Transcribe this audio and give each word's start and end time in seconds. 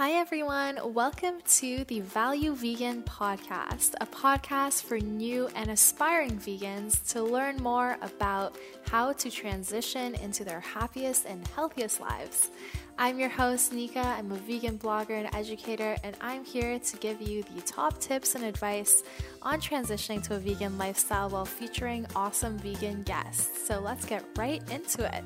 Hi, 0.00 0.12
everyone. 0.12 0.78
Welcome 0.94 1.42
to 1.58 1.84
the 1.84 2.00
Value 2.00 2.54
Vegan 2.54 3.02
Podcast, 3.02 3.92
a 4.00 4.06
podcast 4.06 4.84
for 4.84 4.98
new 4.98 5.50
and 5.54 5.70
aspiring 5.70 6.38
vegans 6.38 7.06
to 7.12 7.22
learn 7.22 7.56
more 7.56 7.98
about 8.00 8.56
how 8.88 9.12
to 9.12 9.30
transition 9.30 10.14
into 10.14 10.42
their 10.42 10.60
happiest 10.60 11.26
and 11.26 11.46
healthiest 11.48 12.00
lives. 12.00 12.48
I'm 12.96 13.20
your 13.20 13.28
host, 13.28 13.74
Nika. 13.74 14.00
I'm 14.00 14.32
a 14.32 14.36
vegan 14.36 14.78
blogger 14.78 15.22
and 15.22 15.34
educator, 15.34 15.94
and 16.02 16.16
I'm 16.22 16.46
here 16.46 16.78
to 16.78 16.96
give 16.96 17.20
you 17.20 17.42
the 17.54 17.60
top 17.60 18.00
tips 18.00 18.34
and 18.34 18.42
advice 18.42 19.02
on 19.42 19.60
transitioning 19.60 20.22
to 20.28 20.36
a 20.36 20.38
vegan 20.38 20.78
lifestyle 20.78 21.28
while 21.28 21.44
featuring 21.44 22.06
awesome 22.16 22.56
vegan 22.56 23.02
guests. 23.02 23.68
So 23.68 23.80
let's 23.80 24.06
get 24.06 24.24
right 24.38 24.62
into 24.70 25.04
it. 25.14 25.24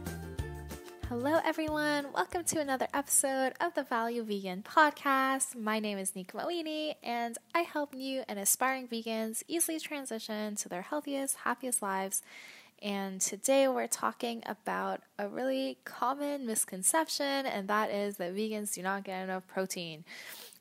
Hello, 1.16 1.38
everyone. 1.44 2.06
Welcome 2.12 2.42
to 2.42 2.58
another 2.58 2.88
episode 2.92 3.52
of 3.60 3.72
the 3.74 3.84
Value 3.84 4.24
Vegan 4.24 4.64
Podcast. 4.64 5.54
My 5.54 5.78
name 5.78 5.96
is 5.96 6.16
Nika 6.16 6.36
Moini, 6.36 6.96
and 7.04 7.38
I 7.54 7.60
help 7.60 7.94
new 7.94 8.24
and 8.28 8.36
aspiring 8.36 8.88
vegans 8.88 9.44
easily 9.46 9.78
transition 9.78 10.56
to 10.56 10.68
their 10.68 10.82
healthiest, 10.82 11.36
happiest 11.44 11.82
lives. 11.82 12.20
And 12.82 13.20
today 13.20 13.68
we're 13.68 13.86
talking 13.86 14.42
about 14.44 15.02
a 15.16 15.28
really 15.28 15.78
common 15.84 16.46
misconception, 16.46 17.46
and 17.46 17.68
that 17.68 17.92
is 17.92 18.16
that 18.16 18.34
vegans 18.34 18.74
do 18.74 18.82
not 18.82 19.04
get 19.04 19.22
enough 19.22 19.46
protein. 19.46 20.02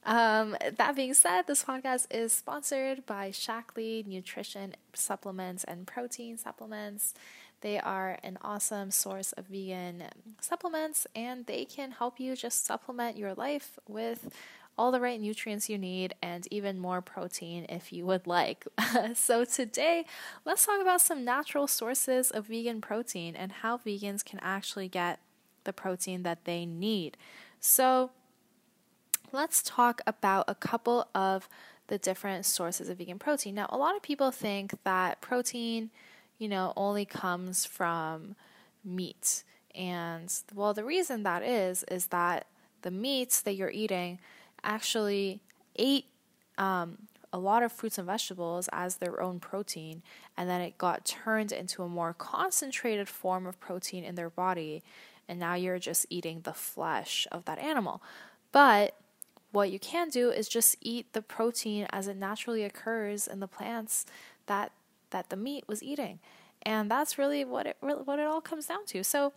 Um, 0.05 0.55
that 0.77 0.95
being 0.95 1.15
said, 1.15 1.47
this 1.47 1.63
podcast 1.63 2.05
is 2.11 2.31
sponsored 2.31 3.07
by 3.07 3.31
Shaklee 3.31 4.05
Nutrition 4.05 4.75
Supplements 4.93 5.63
and 5.63 5.87
Protein 5.87 6.37
Supplements. 6.37 7.15
They 7.63 7.79
are 7.79 8.19
an 8.23 8.37
awesome 8.41 8.91
source 8.91 9.31
of 9.31 9.45
vegan 9.45 10.03
supplements 10.41 11.07
and 11.15 11.45
they 11.45 11.63
can 11.63 11.91
help 11.91 12.19
you 12.19 12.35
just 12.35 12.65
supplement 12.65 13.15
your 13.15 13.33
life 13.33 13.79
with 13.87 14.29
all 14.77 14.91
the 14.91 14.99
right 14.99 15.21
nutrients 15.21 15.69
you 15.69 15.77
need 15.77 16.13
and 16.21 16.45
even 16.51 16.77
more 16.77 17.01
protein 17.01 17.65
if 17.69 17.93
you 17.93 18.05
would 18.05 18.27
like. 18.27 18.67
so, 19.15 19.45
today, 19.45 20.03
let's 20.43 20.65
talk 20.65 20.81
about 20.81 20.99
some 20.99 21.23
natural 21.23 21.65
sources 21.65 22.31
of 22.31 22.47
vegan 22.47 22.81
protein 22.81 23.33
and 23.33 23.53
how 23.53 23.77
vegans 23.77 24.25
can 24.25 24.39
actually 24.41 24.89
get 24.89 25.21
the 25.63 25.71
protein 25.71 26.23
that 26.23 26.43
they 26.43 26.65
need. 26.65 27.15
So, 27.61 28.11
let's 29.31 29.63
talk 29.63 30.01
about 30.05 30.43
a 30.49 30.55
couple 30.55 31.07
of 31.15 31.47
the 31.87 31.97
different 31.97 32.45
sources 32.45 32.89
of 32.89 32.97
vegan 32.97 33.19
protein. 33.19 33.55
Now, 33.55 33.67
a 33.69 33.77
lot 33.77 33.95
of 33.95 34.01
people 34.01 34.31
think 34.31 34.73
that 34.83 35.21
protein 35.21 35.91
you 36.43 36.49
know, 36.49 36.73
only 36.75 37.05
comes 37.05 37.65
from 37.65 38.35
meat. 38.83 39.45
And 39.73 40.29
well, 40.53 40.73
the 40.73 40.83
reason 40.83 41.23
that 41.23 41.41
is, 41.41 41.85
is 41.89 42.07
that 42.07 42.47
the 42.81 42.91
meats 42.91 43.39
that 43.43 43.55
you're 43.55 43.71
eating 43.71 44.19
actually 44.61 45.39
ate 45.77 46.07
um, 46.57 46.97
a 47.31 47.39
lot 47.39 47.63
of 47.63 47.71
fruits 47.71 47.97
and 47.97 48.05
vegetables 48.05 48.67
as 48.73 48.97
their 48.97 49.21
own 49.21 49.39
protein, 49.39 50.01
and 50.35 50.49
then 50.49 50.59
it 50.59 50.77
got 50.77 51.05
turned 51.05 51.53
into 51.53 51.81
a 51.81 51.87
more 51.87 52.13
concentrated 52.13 53.07
form 53.07 53.47
of 53.47 53.57
protein 53.61 54.03
in 54.03 54.15
their 54.15 54.29
body, 54.29 54.83
and 55.29 55.39
now 55.39 55.53
you're 55.53 55.79
just 55.79 56.05
eating 56.09 56.41
the 56.41 56.53
flesh 56.53 57.25
of 57.31 57.45
that 57.45 57.57
animal. 57.57 58.03
But 58.51 58.95
what 59.53 59.71
you 59.71 59.79
can 59.79 60.09
do 60.09 60.29
is 60.29 60.49
just 60.49 60.75
eat 60.81 61.13
the 61.13 61.21
protein 61.21 61.87
as 61.91 62.09
it 62.09 62.17
naturally 62.17 62.65
occurs 62.65 63.27
in 63.27 63.39
the 63.39 63.47
plants 63.47 64.05
that 64.47 64.73
that 65.13 65.29
the 65.29 65.37
meat 65.37 65.63
was 65.67 65.81
eating. 65.81 66.19
And 66.61 66.91
that's 66.91 67.17
really 67.17 67.45
what 67.45 67.65
it 67.67 67.77
what 67.79 68.19
it 68.19 68.25
all 68.25 68.41
comes 68.41 68.67
down 68.67 68.85
to. 68.87 69.03
So, 69.03 69.33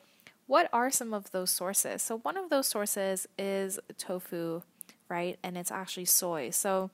what 0.46 0.68
are 0.72 0.91
some 0.91 1.14
of 1.14 1.30
those 1.30 1.50
sources? 1.50 2.02
So, 2.02 2.18
one 2.18 2.36
of 2.36 2.50
those 2.50 2.66
sources 2.66 3.28
is 3.38 3.78
tofu, 3.98 4.62
right? 5.08 5.38
And 5.42 5.56
it's 5.56 5.70
actually 5.70 6.05
soy. 6.06 6.50
So, 6.50 6.91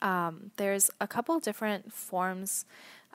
um, 0.00 0.50
there's 0.56 0.90
a 1.00 1.06
couple 1.06 1.38
different 1.40 1.92
forms 1.92 2.64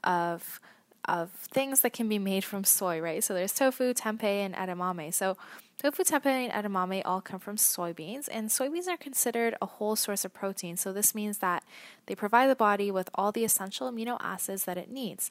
of 0.04 0.60
of 1.08 1.32
things 1.32 1.82
that 1.82 1.94
can 1.94 2.10
be 2.10 2.20
made 2.20 2.44
from 2.44 2.64
soy, 2.64 3.00
right? 3.00 3.24
So 3.24 3.34
there's 3.34 3.54
tofu, 3.54 3.94
tempeh, 3.94 4.24
and 4.24 4.56
edamame. 4.56 5.14
So 5.14 5.38
tofu, 5.82 6.04
tempeh, 6.04 6.26
and 6.26 6.52
edamame 6.52 7.02
all 7.06 7.22
come 7.22 7.40
from 7.40 7.56
soybeans, 7.56 8.28
and 8.32 8.50
soybeans 8.50 8.88
are 8.88 8.98
considered 8.98 9.56
a 9.62 9.66
whole 9.66 9.96
source 9.96 10.26
of 10.26 10.34
protein. 10.34 10.76
So 10.76 10.92
this 10.92 11.16
means 11.16 11.38
that 11.38 11.64
they 12.08 12.16
provide 12.16 12.50
the 12.50 12.56
body 12.56 12.92
with 12.92 13.10
all 13.16 13.32
the 13.32 13.46
essential 13.46 13.90
amino 13.92 14.18
acids 14.20 14.66
that 14.66 14.78
it 14.78 14.92
needs. 14.92 15.30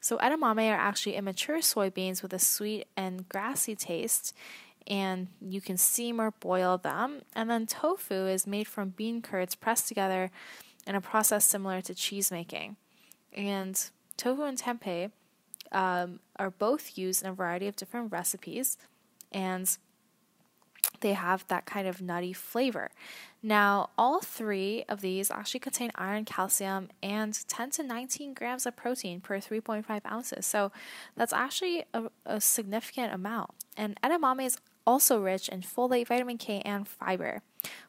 So 0.00 0.18
edamame 0.18 0.68
are 0.68 0.80
actually 0.80 1.14
immature 1.14 1.58
soybeans 1.58 2.22
with 2.22 2.32
a 2.32 2.38
sweet 2.40 2.88
and 2.96 3.28
grassy 3.28 3.76
taste, 3.76 4.34
and 4.88 5.28
you 5.40 5.60
can 5.60 5.76
steam 5.76 6.20
or 6.20 6.32
boil 6.32 6.76
them. 6.78 7.22
And 7.36 7.48
then 7.48 7.66
tofu 7.66 8.26
is 8.26 8.46
made 8.46 8.66
from 8.66 8.88
bean 8.90 9.22
curds 9.22 9.54
pressed 9.54 9.86
together 9.86 10.32
in 10.84 10.96
a 10.96 11.00
process 11.00 11.44
similar 11.44 11.80
to 11.82 11.94
cheese 11.94 12.32
making. 12.32 12.74
And 13.32 13.80
tofu 14.22 14.42
and 14.42 14.58
tempeh 14.58 15.10
um, 15.72 16.20
are 16.36 16.50
both 16.50 16.96
used 16.96 17.22
in 17.22 17.28
a 17.28 17.32
variety 17.32 17.66
of 17.66 17.76
different 17.76 18.12
recipes, 18.12 18.78
and 19.32 19.76
they 21.00 21.14
have 21.14 21.46
that 21.48 21.66
kind 21.66 21.88
of 21.88 22.00
nutty 22.00 22.32
flavor. 22.32 22.90
Now, 23.42 23.90
all 23.98 24.20
three 24.20 24.84
of 24.88 25.00
these 25.00 25.30
actually 25.30 25.60
contain 25.60 25.90
iron, 25.96 26.24
calcium, 26.24 26.90
and 27.02 27.36
10 27.48 27.70
to 27.70 27.82
19 27.82 28.34
grams 28.34 28.66
of 28.66 28.76
protein 28.76 29.20
per 29.20 29.38
3.5 29.38 30.00
ounces. 30.10 30.46
So 30.46 30.70
that's 31.16 31.32
actually 31.32 31.84
a, 31.92 32.04
a 32.24 32.40
significant 32.40 33.12
amount. 33.12 33.50
And 33.76 34.00
edamame 34.02 34.46
is 34.46 34.58
also 34.86 35.20
rich 35.20 35.48
in 35.48 35.62
folate, 35.62 36.06
vitamin 36.06 36.38
K, 36.38 36.60
and 36.64 36.86
fiber, 36.86 37.42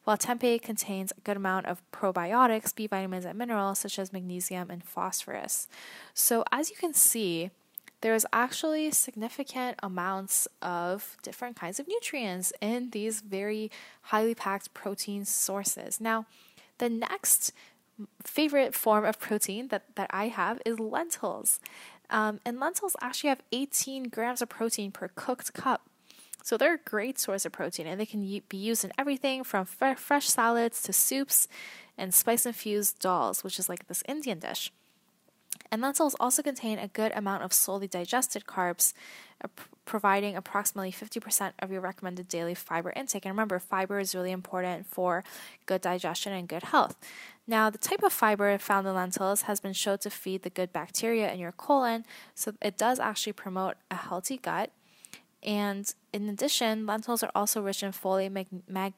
while 0.03 0.17
tempeh 0.17 0.61
contains 0.61 1.11
a 1.11 1.21
good 1.21 1.37
amount 1.37 1.65
of 1.65 1.81
probiotics, 1.91 2.75
B 2.75 2.87
vitamins, 2.87 3.25
and 3.25 3.37
minerals 3.37 3.79
such 3.79 3.97
as 3.99 4.13
magnesium 4.13 4.69
and 4.69 4.83
phosphorus. 4.83 5.67
So, 6.13 6.43
as 6.51 6.69
you 6.69 6.75
can 6.75 6.93
see, 6.93 7.51
there's 8.01 8.25
actually 8.33 8.91
significant 8.91 9.79
amounts 9.81 10.47
of 10.61 11.15
different 11.23 11.55
kinds 11.55 11.79
of 11.79 11.87
nutrients 11.87 12.51
in 12.59 12.89
these 12.89 13.21
very 13.21 13.71
highly 14.01 14.35
packed 14.35 14.73
protein 14.73 15.23
sources. 15.23 16.01
Now, 16.01 16.25
the 16.79 16.89
next 16.89 17.53
favorite 18.23 18.75
form 18.75 19.05
of 19.05 19.19
protein 19.19 19.69
that, 19.69 19.83
that 19.95 20.09
I 20.11 20.27
have 20.27 20.61
is 20.65 20.79
lentils. 20.79 21.61
Um, 22.09 22.41
and 22.45 22.59
lentils 22.59 22.95
actually 23.01 23.29
have 23.29 23.41
18 23.51 24.09
grams 24.09 24.41
of 24.41 24.49
protein 24.49 24.91
per 24.91 25.07
cooked 25.07 25.53
cup. 25.53 25.87
So 26.43 26.57
they're 26.57 26.75
a 26.75 26.89
great 26.89 27.17
source 27.17 27.45
of 27.45 27.53
protein 27.53 27.87
and 27.87 27.99
they 27.99 28.05
can 28.05 28.41
be 28.49 28.57
used 28.57 28.83
in 28.83 28.91
everything 28.97 29.43
from 29.43 29.65
fresh 29.65 30.27
salads 30.27 30.81
to 30.83 30.93
soups 30.93 31.47
and 31.97 32.13
spice 32.13 32.45
infused 32.45 33.01
dals, 33.01 33.43
which 33.43 33.57
is 33.57 33.69
like 33.69 33.87
this 33.87 34.03
Indian 34.07 34.39
dish. 34.39 34.71
And 35.71 35.81
lentils 35.81 36.15
also 36.19 36.43
contain 36.43 36.77
a 36.79 36.87
good 36.87 37.11
amount 37.15 37.43
of 37.43 37.53
slowly 37.53 37.87
digested 37.87 38.45
carbs, 38.45 38.93
uh, 39.43 39.47
providing 39.85 40.35
approximately 40.35 40.91
50% 40.91 41.53
of 41.59 41.71
your 41.71 41.81
recommended 41.81 42.27
daily 42.27 42.55
fiber 42.55 42.91
intake. 42.95 43.25
And 43.25 43.33
remember, 43.33 43.59
fiber 43.59 43.99
is 43.99 44.13
really 44.13 44.31
important 44.31 44.85
for 44.85 45.23
good 45.65 45.81
digestion 45.81 46.33
and 46.33 46.47
good 46.47 46.63
health. 46.63 46.95
Now, 47.47 47.69
the 47.69 47.77
type 47.77 48.03
of 48.03 48.13
fiber 48.13 48.57
found 48.57 48.87
in 48.87 48.95
lentils 48.95 49.43
has 49.43 49.59
been 49.59 49.73
shown 49.73 49.99
to 49.99 50.09
feed 50.09 50.43
the 50.43 50.49
good 50.49 50.73
bacteria 50.73 51.31
in 51.31 51.39
your 51.39 51.51
colon, 51.51 52.05
so 52.35 52.53
it 52.61 52.77
does 52.77 52.99
actually 52.99 53.33
promote 53.33 53.75
a 53.89 53.95
healthy 53.95 54.37
gut. 54.37 54.71
And 55.43 55.93
in 56.11 56.29
addition, 56.29 56.85
lentils 56.85 57.23
are 57.23 57.31
also 57.35 57.61
rich 57.61 57.83
in 57.83 57.91
folate, 57.91 58.31
mag- 58.31 58.47
mag- 58.67 58.93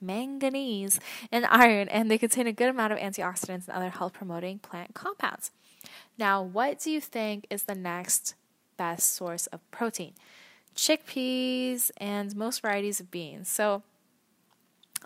manganese, 0.00 1.00
and 1.32 1.46
iron, 1.46 1.88
and 1.88 2.10
they 2.10 2.18
contain 2.18 2.46
a 2.46 2.52
good 2.52 2.68
amount 2.68 2.92
of 2.92 2.98
antioxidants 2.98 3.66
and 3.66 3.70
other 3.70 3.90
health 3.90 4.12
promoting 4.12 4.58
plant 4.58 4.94
compounds. 4.94 5.50
Now, 6.18 6.42
what 6.42 6.80
do 6.80 6.90
you 6.90 7.00
think 7.00 7.46
is 7.50 7.64
the 7.64 7.74
next 7.74 8.34
best 8.76 9.14
source 9.14 9.46
of 9.48 9.68
protein? 9.70 10.12
Chickpeas 10.74 11.90
and 11.96 12.36
most 12.36 12.60
varieties 12.60 13.00
of 13.00 13.10
beans. 13.10 13.48
So, 13.48 13.82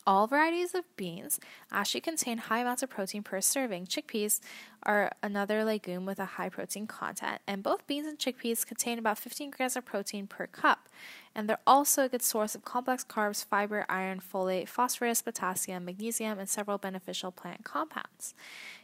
all 0.06 0.26
varieties 0.26 0.74
of 0.74 0.84
beans 0.96 1.40
actually 1.70 2.00
contain 2.00 2.38
high 2.38 2.60
amounts 2.60 2.82
of 2.82 2.90
protein 2.90 3.22
per 3.22 3.40
serving. 3.40 3.86
Chickpeas 3.86 4.40
are 4.82 5.12
another 5.22 5.64
legume 5.64 6.06
with 6.06 6.18
a 6.18 6.24
high 6.24 6.48
protein 6.48 6.86
content, 6.86 7.40
and 7.46 7.62
both 7.62 7.86
beans 7.86 8.06
and 8.06 8.18
chickpeas 8.18 8.66
contain 8.66 8.98
about 8.98 9.18
15 9.18 9.50
grams 9.50 9.76
of 9.76 9.84
protein 9.84 10.26
per 10.26 10.46
cup. 10.46 10.88
And 11.34 11.48
they're 11.48 11.58
also 11.66 12.04
a 12.04 12.08
good 12.08 12.22
source 12.22 12.54
of 12.54 12.64
complex 12.64 13.04
carbs, 13.04 13.44
fiber, 13.44 13.86
iron, 13.88 14.20
folate, 14.20 14.68
phosphorus, 14.68 15.22
potassium, 15.22 15.84
magnesium, 15.84 16.38
and 16.38 16.48
several 16.48 16.78
beneficial 16.78 17.30
plant 17.30 17.64
compounds. 17.64 18.34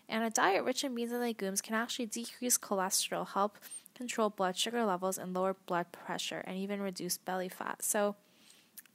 And 0.09 0.23
a 0.23 0.31
diet 0.31 0.65
rich 0.65 0.85
in 0.85 0.95
beans 0.95 1.13
and 1.13 1.21
legumes 1.21 1.61
can 1.61 1.75
actually 1.75 2.07
decrease 2.07 2.59
cholesterol, 2.59 3.29
help 3.29 3.59
control 3.95 4.31
blood 4.31 4.57
sugar 4.57 4.85
levels, 4.85 5.19
and 5.19 5.35
lower 5.35 5.57
blood 5.67 5.91
pressure, 5.91 6.45
and 6.47 6.57
even 6.57 6.81
reduce 6.81 7.19
belly 7.19 7.49
fat. 7.49 7.83
So 7.83 8.17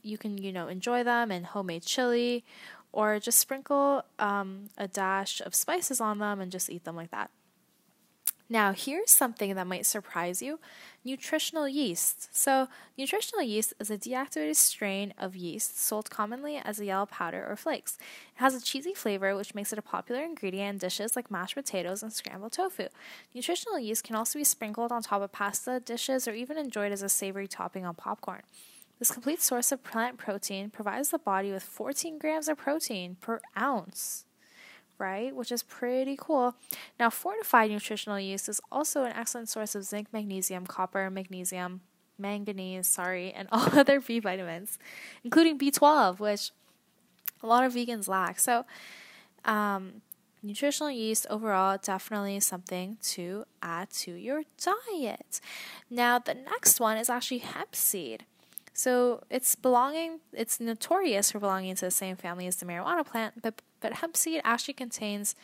you 0.04 0.18
can, 0.18 0.38
you 0.38 0.52
know, 0.52 0.68
enjoy 0.68 1.04
them 1.04 1.32
in 1.32 1.44
homemade 1.44 1.84
chili 1.84 2.44
or 2.92 3.20
just 3.20 3.40
sprinkle 3.40 4.04
um, 4.20 4.70
a 4.78 4.88
dash 4.88 5.42
of 5.42 5.56
spices 5.56 6.02
on 6.02 6.20
them 6.20 6.40
and 6.40 6.52
just 6.52 6.70
eat 6.70 6.84
them 6.84 6.96
like 6.96 7.12
that. 7.12 7.32
Now, 8.52 8.74
here's 8.74 9.12
something 9.12 9.56
that 9.56 9.66
might 9.66 9.86
surprise 9.86 10.42
you 10.42 10.60
nutritional 11.06 11.70
yeast. 11.70 12.28
So, 12.36 12.68
nutritional 12.98 13.44
yeast 13.44 13.74
is 13.80 13.90
a 13.90 13.98
deactivated 13.98 14.58
strain 14.58 15.14
of 15.18 15.38
yeast 15.38 15.80
sold 15.82 16.10
commonly 16.10 16.58
as 16.58 16.78
a 16.78 16.86
yellow 16.86 17.06
powder 17.06 17.48
or 17.48 17.56
flakes. 17.56 17.98
It 18.36 18.42
has 18.42 18.54
a 18.54 18.62
cheesy 18.62 18.94
flavor, 18.94 19.38
which 19.38 19.56
makes 19.56 19.72
it 19.72 19.80
a 19.80 19.82
popular 19.82 20.22
ingredient 20.22 20.70
in 20.70 20.78
dishes 20.80 21.16
like 21.16 21.32
mashed 21.32 21.56
potatoes 21.56 22.04
and 22.04 22.12
scrambled 22.12 22.52
tofu. 22.52 22.90
Nutritional 23.34 23.80
yeast 23.80 24.04
can 24.04 24.18
also 24.18 24.38
be 24.38 24.44
sprinkled 24.44 24.92
on 24.92 25.02
top 25.02 25.22
of 25.22 25.32
pasta 25.32 25.80
dishes 25.80 26.28
or 26.28 26.34
even 26.34 26.58
enjoyed 26.58 26.92
as 26.92 27.02
a 27.02 27.08
savory 27.08 27.48
topping 27.48 27.86
on 27.86 27.96
popcorn. 27.96 28.42
This 29.02 29.10
complete 29.10 29.42
source 29.42 29.72
of 29.72 29.84
plant 29.84 30.20
protein 30.20 30.70
provides 30.70 31.10
the 31.10 31.18
body 31.18 31.52
with 31.52 31.64
14 31.64 32.20
grams 32.20 32.48
of 32.48 32.60
protein 32.60 33.18
per 33.20 33.42
ounce 33.58 34.26
right? 35.00 35.36
Which 35.36 35.52
is 35.52 35.64
pretty 35.64 36.16
cool. 36.16 36.54
Now, 37.00 37.10
fortified 37.10 37.72
nutritional 37.72 38.20
yeast 38.20 38.48
is 38.48 38.62
also 38.72 39.04
an 39.06 39.14
excellent 39.14 39.50
source 39.50 39.74
of 39.74 39.84
zinc, 39.84 40.14
magnesium, 40.14 40.68
copper, 40.68 41.10
magnesium, 41.10 41.82
manganese, 42.20 42.88
sorry, 42.88 43.32
and 43.32 43.48
all 43.52 43.68
other 43.80 44.00
B 44.00 44.20
vitamins, 44.20 44.78
including 45.24 45.58
B12, 45.58 46.20
which 46.20 46.52
a 47.42 47.48
lot 47.48 47.64
of 47.64 47.74
vegans 47.74 48.08
lack. 48.08 48.40
So, 48.40 48.66
um, 49.44 50.04
nutritional 50.44 50.92
yeast 50.92 51.26
overall 51.32 51.80
definitely 51.82 52.40
something 52.40 52.98
to 53.02 53.46
add 53.64 53.90
to 53.90 54.12
your 54.12 54.44
diet. 54.64 55.42
Now, 55.90 56.20
the 56.20 56.36
next 56.36 56.80
one 56.80 56.98
is 56.98 57.10
actually 57.10 57.40
hemp 57.40 57.76
seed. 57.76 58.26
So 58.74 59.24
it's 59.30 59.56
belonging, 59.56 60.20
it's 60.34 60.60
notorious 60.60 61.32
for 61.32 61.40
belonging 61.40 61.76
to 61.76 61.86
the 61.86 61.92
same 61.92 62.16
family 62.16 62.48
as 62.48 62.58
the 62.58 62.66
marijuana 62.66 63.06
plant, 63.06 63.42
but 63.42 63.62
but 63.82 63.94
hemp 63.94 64.16
seed 64.16 64.42
actually 64.44 64.76
contains 64.76 65.36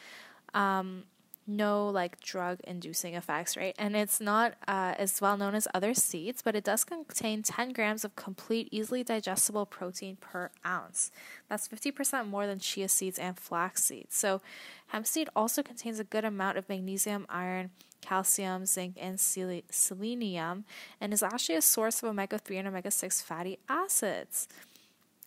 um, 0.53 1.03
no 1.48 1.88
like 1.88 2.20
drug 2.20 2.60
inducing 2.66 3.16
effects, 3.16 3.56
right? 3.56 3.74
And 3.80 3.96
it's 3.96 4.20
not 4.20 4.54
uh, 4.68 4.96
as 4.98 5.22
well 5.22 5.38
known 5.38 5.56
as 5.56 5.68
other 5.74 5.94
seeds, 5.94 6.42
but 6.42 6.56
it 6.56 6.64
does 6.64 6.84
contain 6.84 7.42
10 7.42 7.72
grams 7.72 8.04
of 8.04 8.16
complete, 8.16 8.68
easily 8.72 9.04
digestible 9.04 9.66
protein 9.66 10.18
per 10.18 10.52
ounce. 10.66 11.12
That's 11.50 11.68
50% 11.68 12.28
more 12.28 12.46
than 12.46 12.60
chia 12.60 12.90
seeds 12.90 13.18
and 13.18 13.40
flax 13.40 13.86
seeds. 13.86 14.16
So, 14.16 14.42
hemp 14.88 15.08
seed 15.08 15.30
also 15.36 15.64
contains 15.64 16.00
a 16.00 16.04
good 16.04 16.26
amount 16.26 16.58
of 16.58 16.68
magnesium, 16.68 17.26
iron, 17.30 17.72
calcium, 18.02 18.66
zinc, 18.66 18.98
and 19.00 19.20
selenium, 19.20 20.66
and 21.02 21.14
is 21.14 21.24
actually 21.24 21.56
a 21.56 21.62
source 21.62 22.04
of 22.04 22.10
omega 22.10 22.38
3 22.38 22.58
and 22.58 22.68
omega 22.68 22.92
6 22.92 23.22
fatty 23.22 23.60
acids. 23.70 24.48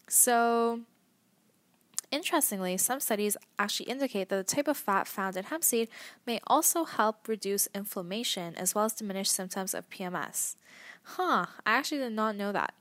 So, 0.09 0.81
Interestingly, 2.11 2.77
some 2.77 2.99
studies 2.99 3.37
actually 3.59 3.89
indicate 3.89 4.29
that 4.29 4.37
the 4.37 4.55
type 4.55 4.67
of 4.67 4.77
fat 4.77 5.07
found 5.07 5.37
in 5.37 5.45
hemp 5.45 5.63
seed 5.63 5.89
may 6.27 6.41
also 6.47 6.85
help 6.85 7.29
reduce 7.29 7.69
inflammation 7.73 8.57
as 8.57 8.75
well 8.75 8.85
as 8.85 8.95
diminish 8.95 9.31
symptoms 9.31 9.75
of 9.75 9.89
PMS. 9.91 10.57
Huh, 11.03 11.47
I 11.65 11.73
actually 11.73 11.99
did 11.99 12.13
not 12.13 12.35
know 12.35 12.51
that. 12.51 12.75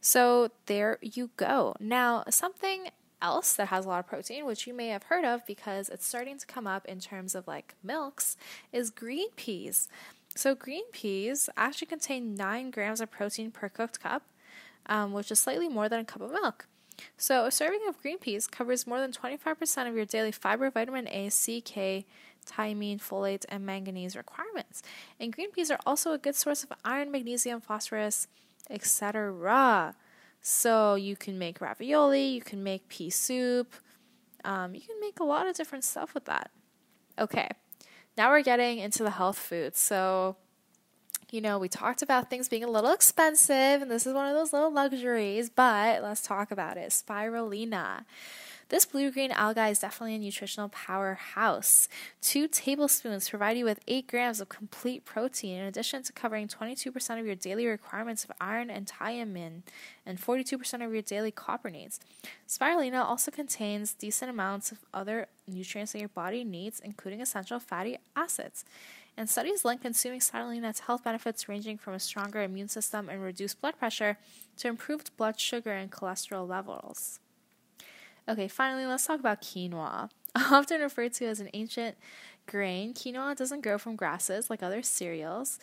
So 0.00 0.50
there 0.66 0.98
you 1.00 1.30
go. 1.36 1.76
Now, 1.78 2.24
something 2.28 2.88
else 3.22 3.54
that 3.54 3.68
has 3.68 3.86
a 3.86 3.88
lot 3.88 4.00
of 4.00 4.06
protein, 4.06 4.44
which 4.44 4.66
you 4.66 4.74
may 4.74 4.88
have 4.88 5.04
heard 5.04 5.24
of 5.24 5.46
because 5.46 5.88
it's 5.88 6.06
starting 6.06 6.36
to 6.38 6.46
come 6.46 6.66
up 6.66 6.84
in 6.86 6.98
terms 6.98 7.34
of 7.34 7.46
like 7.46 7.74
milks, 7.82 8.36
is 8.72 8.90
green 8.90 9.30
peas. 9.36 9.88
So, 10.36 10.56
green 10.56 10.82
peas 10.90 11.48
actually 11.56 11.86
contain 11.86 12.34
9 12.34 12.72
grams 12.72 13.00
of 13.00 13.10
protein 13.10 13.52
per 13.52 13.68
cooked 13.68 14.00
cup, 14.00 14.24
um, 14.86 15.12
which 15.12 15.30
is 15.30 15.38
slightly 15.38 15.68
more 15.68 15.88
than 15.88 16.00
a 16.00 16.04
cup 16.04 16.22
of 16.22 16.32
milk. 16.32 16.66
So, 17.16 17.44
a 17.44 17.50
serving 17.50 17.80
of 17.88 18.00
green 18.00 18.18
peas 18.18 18.46
covers 18.46 18.86
more 18.86 19.00
than 19.00 19.12
25% 19.12 19.88
of 19.88 19.96
your 19.96 20.04
daily 20.04 20.32
fiber, 20.32 20.70
vitamin 20.70 21.08
A, 21.08 21.28
C, 21.28 21.60
K, 21.60 22.06
thiamine, 22.46 23.00
folate, 23.00 23.44
and 23.48 23.64
manganese 23.64 24.16
requirements. 24.16 24.82
And 25.18 25.32
green 25.32 25.50
peas 25.50 25.70
are 25.70 25.78
also 25.86 26.12
a 26.12 26.18
good 26.18 26.34
source 26.34 26.62
of 26.62 26.72
iron, 26.84 27.10
magnesium, 27.10 27.60
phosphorus, 27.60 28.28
etc. 28.70 29.94
So, 30.40 30.94
you 30.94 31.16
can 31.16 31.38
make 31.38 31.60
ravioli, 31.60 32.26
you 32.26 32.42
can 32.42 32.62
make 32.62 32.88
pea 32.88 33.10
soup, 33.10 33.74
um, 34.44 34.74
you 34.74 34.80
can 34.80 35.00
make 35.00 35.20
a 35.20 35.24
lot 35.24 35.46
of 35.46 35.56
different 35.56 35.84
stuff 35.84 36.14
with 36.14 36.26
that. 36.26 36.50
Okay, 37.18 37.48
now 38.16 38.30
we're 38.30 38.42
getting 38.42 38.78
into 38.78 39.02
the 39.02 39.10
health 39.10 39.38
foods. 39.38 39.78
So, 39.78 40.36
you 41.32 41.40
know, 41.40 41.58
we 41.58 41.68
talked 41.68 42.02
about 42.02 42.30
things 42.30 42.48
being 42.48 42.64
a 42.64 42.70
little 42.70 42.92
expensive, 42.92 43.82
and 43.82 43.90
this 43.90 44.06
is 44.06 44.14
one 44.14 44.28
of 44.28 44.34
those 44.34 44.52
little 44.52 44.70
luxuries, 44.72 45.50
but 45.50 46.02
let's 46.02 46.22
talk 46.22 46.50
about 46.50 46.76
it. 46.76 46.90
Spirulina. 46.90 48.04
This 48.68 48.86
blue 48.86 49.10
green 49.10 49.30
algae 49.30 49.70
is 49.70 49.80
definitely 49.80 50.14
a 50.14 50.18
nutritional 50.18 50.68
powerhouse. 50.70 51.88
Two 52.20 52.48
tablespoons 52.48 53.28
provide 53.28 53.56
you 53.58 53.64
with 53.64 53.80
8 53.86 54.06
grams 54.06 54.40
of 54.40 54.48
complete 54.48 55.04
protein, 55.04 55.60
in 55.60 55.66
addition 55.66 56.02
to 56.02 56.12
covering 56.12 56.48
22% 56.48 57.20
of 57.20 57.26
your 57.26 57.34
daily 57.34 57.66
requirements 57.66 58.24
of 58.24 58.32
iron 58.40 58.70
and 58.70 58.86
thiamine 58.86 59.62
and 60.06 60.20
42% 60.20 60.84
of 60.84 60.92
your 60.92 61.02
daily 61.02 61.30
copper 61.30 61.70
needs. 61.70 62.00
Spirulina 62.48 63.04
also 63.04 63.30
contains 63.30 63.94
decent 63.94 64.30
amounts 64.30 64.72
of 64.72 64.78
other 64.92 65.28
nutrients 65.46 65.92
that 65.92 66.00
your 66.00 66.08
body 66.08 66.44
needs, 66.44 66.80
including 66.80 67.20
essential 67.20 67.60
fatty 67.60 67.98
acids 68.16 68.64
and 69.16 69.30
studies 69.30 69.64
link 69.64 69.82
consuming 69.82 70.20
spirulina 70.20 70.74
to 70.74 70.82
health 70.82 71.04
benefits 71.04 71.48
ranging 71.48 71.78
from 71.78 71.94
a 71.94 72.00
stronger 72.00 72.42
immune 72.42 72.68
system 72.68 73.08
and 73.08 73.22
reduced 73.22 73.60
blood 73.60 73.78
pressure 73.78 74.18
to 74.56 74.68
improved 74.68 75.16
blood 75.16 75.38
sugar 75.38 75.72
and 75.72 75.92
cholesterol 75.92 76.48
levels. 76.48 77.20
Okay, 78.28 78.48
finally, 78.48 78.86
let's 78.86 79.06
talk 79.06 79.20
about 79.20 79.42
quinoa. 79.42 80.10
Often 80.34 80.80
referred 80.80 81.12
to 81.14 81.26
as 81.26 81.40
an 81.40 81.50
ancient 81.52 81.96
grain, 82.46 82.94
quinoa 82.94 83.36
doesn't 83.36 83.62
grow 83.62 83.78
from 83.78 83.96
grasses 83.96 84.48
like 84.48 84.62
other 84.62 84.82
cereals. 84.82 85.58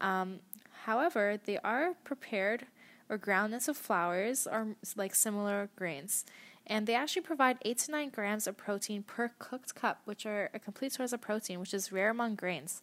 Um, 0.00 0.40
however, 0.84 1.38
they 1.42 1.58
are 1.58 1.94
prepared 2.04 2.66
or 3.08 3.16
ground 3.16 3.54
into 3.54 3.74
flours 3.74 4.46
or 4.50 4.76
like 4.96 5.14
similar 5.14 5.70
grains. 5.76 6.24
And 6.66 6.86
they 6.86 6.94
actually 6.94 7.22
provide 7.22 7.58
8 7.62 7.78
to 7.78 7.90
9 7.90 8.10
grams 8.10 8.46
of 8.46 8.56
protein 8.56 9.02
per 9.02 9.32
cooked 9.38 9.74
cup, 9.74 10.02
which 10.04 10.24
are 10.26 10.48
a 10.54 10.58
complete 10.58 10.92
source 10.92 11.12
of 11.12 11.20
protein, 11.20 11.58
which 11.60 11.74
is 11.74 11.90
rare 11.90 12.10
among 12.10 12.36
grains. 12.36 12.82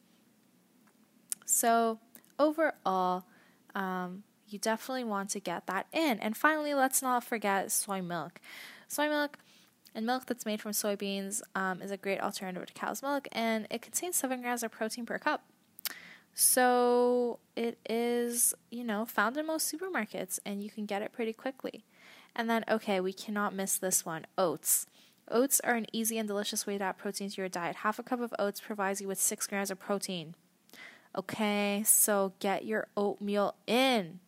So, 1.46 2.00
overall, 2.38 3.24
um, 3.74 4.24
you 4.48 4.60
definitely 4.60 5.06
want 5.06 5.30
to 5.32 5.40
get 5.40 5.66
that 5.68 5.88
in. 5.94 6.20
And 6.20 6.36
finally, 6.36 6.74
let's 6.74 7.02
not 7.02 7.24
forget 7.24 7.72
soy 7.72 8.02
milk. 8.02 8.42
Soy 8.90 9.08
milk 9.08 9.38
and 9.94 10.06
milk 10.06 10.26
that's 10.26 10.48
made 10.48 10.60
from 10.60 10.72
soybeans 10.72 11.42
um, 11.54 11.80
is 11.82 11.92
a 11.92 11.98
great 11.98 12.20
alternative 12.20 12.66
to 12.66 12.74
cow's 12.74 13.04
milk, 13.04 13.28
and 13.32 13.68
it 13.70 13.84
contains 13.84 14.16
7 14.18 14.42
grams 14.42 14.64
of 14.64 14.72
protein 14.72 15.06
per 15.06 15.20
cup. 15.20 15.44
So 16.34 17.38
it 17.56 17.78
is, 17.88 18.56
you 18.72 18.84
know, 18.84 19.06
found 19.06 19.38
in 19.38 19.46
most 19.46 19.72
supermarkets, 19.72 20.40
and 20.44 20.64
you 20.64 20.72
can 20.72 20.88
get 20.88 21.04
it 21.04 21.14
pretty 21.14 21.34
quickly. 21.34 21.84
And 22.36 22.50
then, 22.50 22.66
okay, 22.68 23.00
we 23.00 23.14
cannot 23.14 23.54
miss 23.54 23.78
this 23.78 24.06
one 24.06 24.26
oats. 24.38 24.88
Oats 25.30 25.60
are 25.64 25.76
an 25.76 25.86
easy 25.94 26.18
and 26.18 26.28
delicious 26.28 26.66
way 26.66 26.80
to 26.80 26.84
add 26.84 26.98
protein 26.98 27.30
to 27.30 27.42
your 27.42 27.50
diet. 27.50 27.78
Half 27.78 28.00
a 28.00 28.04
cup 28.04 28.22
of 28.22 28.34
oats 28.40 28.60
provides 28.60 29.02
you 29.02 29.08
with 29.08 29.22
6 29.22 29.46
grams 29.46 29.70
of 29.70 29.80
protein. 29.80 30.34
Okay, 31.16 31.84
so 31.86 32.34
get 32.40 32.66
your 32.66 32.88
oatmeal 32.98 33.54
in. 33.68 34.20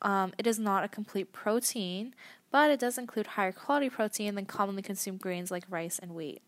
Um, 0.00 0.32
it 0.38 0.46
is 0.46 0.58
not 0.58 0.84
a 0.84 0.88
complete 0.88 1.32
protein, 1.32 2.14
but 2.50 2.70
it 2.70 2.80
does 2.80 2.98
include 2.98 3.28
higher 3.28 3.52
quality 3.52 3.90
protein 3.90 4.34
than 4.34 4.46
commonly 4.46 4.82
consumed 4.82 5.20
grains 5.20 5.50
like 5.50 5.64
rice 5.68 5.98
and 5.98 6.14
wheat. 6.14 6.42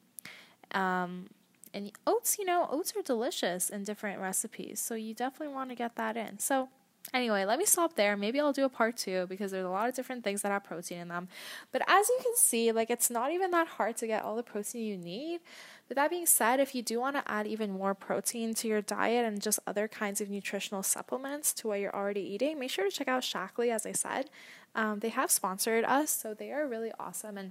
Um, 0.73 1.29
and 1.73 1.93
oats, 2.07 2.39
you 2.39 2.45
know, 2.45 2.67
oats 2.71 2.95
are 2.97 3.03
delicious 3.03 3.71
in 3.71 3.85
different 3.85 4.21
recipes, 4.21 4.81
so 4.81 4.95
you 4.95 5.15
definitely 5.15 5.55
want 5.55 5.71
to 5.71 5.77
get 5.77 5.97
that 5.97 6.17
in. 6.17 6.39
So, 6.39 6.69
anyway, 7.13 7.45
let 7.45 7.59
me 7.59 7.65
stop 7.65 7.95
there. 7.95 8.17
Maybe 8.17 8.41
I'll 8.41 8.53
do 8.53 8.65
a 8.65 8.69
part 8.69 8.97
two 8.97 9.27
because 9.29 9.51
there's 9.51 9.67
a 9.67 9.71
lot 9.71 9.89
of 9.89 9.95
different 9.95 10.25
things 10.25 10.43
that 10.43 10.53
have 10.53 10.65
protein 10.65 10.99
in 10.99 11.09
them. 11.09 11.29
But 11.73 11.83
as 11.89 12.09
you 12.09 12.19
can 12.23 12.37
see, 12.37 12.73
like 12.73 12.91
it's 12.91 13.11
not 13.11 13.33
even 13.33 13.51
that 13.51 13.67
hard 13.67 13.97
to 13.99 14.07
get 14.07 14.23
all 14.23 14.37
the 14.37 14.43
protein 14.43 14.85
you 14.85 14.97
need. 14.97 15.41
With 15.89 15.97
that 15.97 16.11
being 16.11 16.27
said, 16.27 16.61
if 16.61 16.75
you 16.75 16.83
do 16.83 17.01
want 17.01 17.17
to 17.17 17.29
add 17.29 17.49
even 17.49 17.73
more 17.73 17.95
protein 17.95 18.55
to 18.55 18.69
your 18.69 18.81
diet 18.81 19.25
and 19.25 19.43
just 19.43 19.59
other 19.67 19.89
kinds 19.89 20.21
of 20.21 20.31
nutritional 20.31 20.85
supplements 20.85 21.53
to 21.55 21.69
what 21.69 21.81
you're 21.81 21.95
already 21.95 22.21
eating, 22.21 22.61
make 22.61 22.71
sure 22.71 22.89
to 22.89 22.97
check 22.97 23.09
out 23.09 23.23
Shaklee, 23.23 23.73
as 23.73 23.85
I 23.85 23.93
said. 23.93 24.31
Um, 24.77 25.01
they 25.01 25.09
have 25.09 25.33
sponsored 25.33 25.85
us, 25.85 26.11
so 26.11 26.33
they 26.33 26.53
are 26.53 26.69
really 26.69 26.93
awesome. 27.01 27.37
And, 27.37 27.51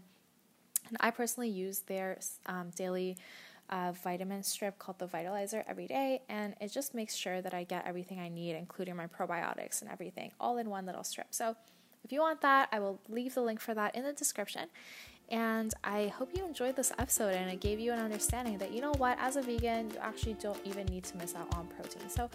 and 0.87 0.95
I 1.01 1.11
personally 1.11 1.49
use 1.49 1.79
their 1.79 2.19
um, 2.45 2.69
daily 2.73 3.17
uh, 3.69 3.91
vitamin 4.03 4.43
strip 4.43 4.79
called 4.79 4.99
the 4.99 5.07
Vitalizer 5.07 5.63
every 5.67 5.87
day, 5.87 6.21
and 6.29 6.55
it 6.59 6.71
just 6.71 6.93
makes 6.93 7.15
sure 7.15 7.41
that 7.41 7.53
I 7.53 7.63
get 7.63 7.85
everything 7.85 8.19
I 8.19 8.29
need, 8.29 8.55
including 8.55 8.95
my 8.95 9.07
probiotics 9.07 9.81
and 9.81 9.91
everything, 9.91 10.31
all 10.39 10.57
in 10.57 10.69
one 10.69 10.85
little 10.85 11.03
strip. 11.03 11.27
So 11.31 11.55
if 12.03 12.11
you 12.11 12.21
want 12.21 12.41
that, 12.41 12.69
I 12.71 12.79
will 12.79 12.99
leave 13.09 13.35
the 13.35 13.41
link 13.41 13.59
for 13.59 13.73
that 13.73 13.95
in 13.95 14.03
the 14.03 14.13
description. 14.13 14.69
And 15.29 15.73
I 15.83 16.07
hope 16.07 16.31
you 16.35 16.43
enjoyed 16.43 16.75
this 16.75 16.91
episode 16.97 17.35
and 17.35 17.51
it 17.51 17.59
gave 17.59 17.79
you 17.79 17.91
an 17.91 17.99
understanding 17.99 18.57
that, 18.57 18.71
you 18.71 18.81
know 18.81 18.93
what, 18.97 19.17
as 19.19 19.35
a 19.35 19.41
vegan, 19.43 19.91
you 19.91 19.97
actually 20.01 20.33
don't 20.33 20.59
even 20.65 20.87
need 20.87 21.03
to 21.03 21.17
miss 21.17 21.35
out 21.35 21.53
on 21.55 21.67
protein. 21.67 22.09
So, 22.09 22.29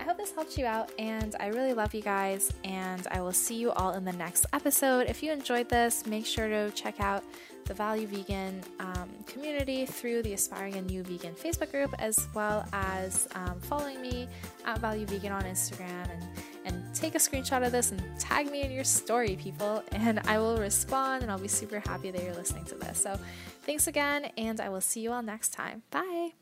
I 0.00 0.02
hope 0.04 0.16
this 0.16 0.32
helped 0.34 0.56
you 0.56 0.64
out, 0.64 0.90
and 0.98 1.36
I 1.38 1.48
really 1.48 1.74
love 1.74 1.92
you 1.92 2.00
guys. 2.00 2.50
And 2.64 3.06
I 3.10 3.20
will 3.20 3.34
see 3.34 3.56
you 3.56 3.70
all 3.72 3.92
in 3.92 4.04
the 4.04 4.12
next 4.12 4.46
episode. 4.54 5.06
If 5.08 5.22
you 5.22 5.30
enjoyed 5.30 5.68
this, 5.68 6.06
make 6.06 6.24
sure 6.24 6.48
to 6.48 6.70
check 6.70 7.00
out 7.00 7.22
the 7.66 7.74
Value 7.74 8.06
Vegan 8.06 8.62
um, 8.80 9.10
community 9.26 9.84
through 9.84 10.22
the 10.22 10.32
Aspiring 10.32 10.76
a 10.76 10.82
New 10.82 11.02
Vegan 11.02 11.34
Facebook 11.34 11.70
group, 11.70 11.94
as 11.98 12.18
well 12.34 12.66
as 12.72 13.28
um, 13.34 13.60
following 13.60 14.00
me 14.00 14.26
at 14.64 14.78
Value 14.78 15.04
Vegan 15.04 15.32
on 15.32 15.42
Instagram 15.42 16.10
and 16.10 16.24
and 16.66 16.94
take 16.94 17.14
a 17.14 17.18
screenshot 17.18 17.64
of 17.64 17.72
this 17.72 17.90
and 17.90 18.02
tag 18.18 18.50
me 18.50 18.62
in 18.62 18.70
your 18.70 18.84
story, 18.84 19.36
people, 19.36 19.82
and 19.92 20.20
I 20.20 20.38
will 20.38 20.58
respond 20.58 21.22
and 21.22 21.32
I'll 21.32 21.38
be 21.38 21.48
super 21.48 21.80
happy 21.80 22.10
that 22.10 22.22
you're 22.22 22.34
listening 22.34 22.64
to 22.66 22.74
this. 22.74 22.98
So, 23.02 23.18
thanks 23.62 23.86
again, 23.86 24.26
and 24.36 24.60
I 24.60 24.68
will 24.68 24.82
see 24.82 25.00
you 25.00 25.12
all 25.12 25.22
next 25.22 25.54
time. 25.54 25.82
Bye. 25.90 26.32